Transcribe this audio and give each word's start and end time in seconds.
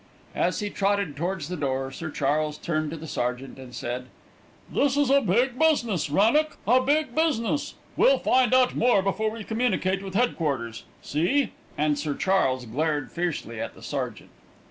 As 0.33 0.61
he 0.61 0.71
trotted 0.71 1.15
towards 1.15 1.47
the 1.47 1.55
door, 1.55 1.91
Sir 1.91 2.09
Charles 2.09 2.57
turned 2.57 2.89
to 2.89 2.97
the 2.97 3.05
sergeant 3.05 3.59
and 3.59 3.71
said: 3.75 4.05
"This 4.67 4.97
is 4.97 5.11
a 5.11 5.21
big 5.21 5.59
business, 5.59 6.09
Wrannock, 6.09 6.57
a 6.67 6.81
big 6.81 7.13
business. 7.13 7.75
We'll 7.95 8.17
find 8.17 8.51
out 8.51 8.73
more 8.75 9.03
before 9.03 9.29
we 9.29 9.43
communicate 9.43 10.01
with 10.01 10.15
headquarters. 10.15 10.85
See?" 11.03 11.51
And 11.77 11.99
Sir 11.99 12.15
Charles 12.15 12.65
glared 12.65 13.11
fiercely 13.11 13.61
at 13.61 13.75
the 13.75 13.83
sergeant. 13.83 14.31